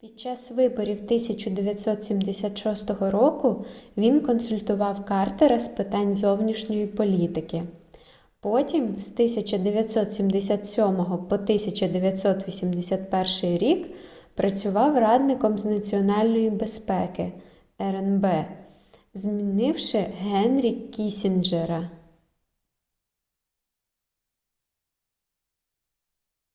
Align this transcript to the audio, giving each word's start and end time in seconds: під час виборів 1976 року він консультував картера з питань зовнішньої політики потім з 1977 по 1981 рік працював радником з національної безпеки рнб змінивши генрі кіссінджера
під 0.00 0.20
час 0.20 0.50
виборів 0.50 0.96
1976 1.04 2.88
року 2.90 3.66
він 3.96 4.20
консультував 4.26 5.04
картера 5.04 5.60
з 5.60 5.68
питань 5.68 6.14
зовнішньої 6.16 6.86
політики 6.86 7.62
потім 8.40 8.98
з 9.00 9.06
1977 9.12 10.96
по 11.06 11.34
1981 11.34 13.58
рік 13.58 13.96
працював 14.34 14.98
радником 14.98 15.58
з 15.58 15.64
національної 15.64 16.50
безпеки 16.50 17.32
рнб 17.80 18.24
змінивши 19.14 19.98
генрі 19.98 20.72
кіссінджера 20.88 21.90